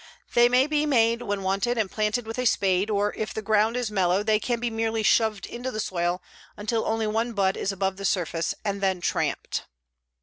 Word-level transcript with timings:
They 0.33 0.49
may 0.49 0.65
be 0.65 0.87
made 0.87 1.21
when 1.21 1.43
wanted 1.43 1.77
and 1.77 1.91
planted 1.91 2.25
with 2.25 2.39
a 2.39 2.45
spade, 2.45 2.89
or 2.89 3.13
if 3.13 3.35
the 3.35 3.43
ground 3.43 3.77
is 3.77 3.91
mellow 3.91 4.23
they 4.23 4.39
can 4.39 4.59
be 4.59 4.71
merely 4.71 5.03
shoved 5.03 5.45
into 5.45 5.69
the 5.69 5.79
soil 5.79 6.23
until 6.57 6.87
only 6.87 7.05
one 7.05 7.33
bud 7.33 7.55
is 7.55 7.71
above 7.71 7.97
the 7.97 8.03
surface 8.05 8.55
and 8.65 8.81
then 8.81 8.99
tramped. 8.99 9.65